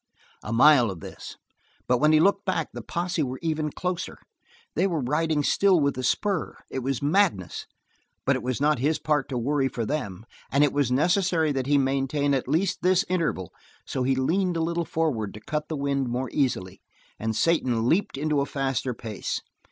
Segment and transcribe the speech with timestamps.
[0.41, 1.37] A mile of this,
[1.87, 4.17] but when he looked back the posse were even closer.
[4.75, 6.55] They were riding still with the spur!
[6.71, 7.67] It was madness,
[8.25, 11.67] but it was not his part to worry for them, and it was necessary that
[11.67, 13.53] he maintain at least this interval,
[13.85, 16.81] so he leaned a little forward to cut the wind more easily,
[17.19, 19.39] and Satan leaped into a faster pace.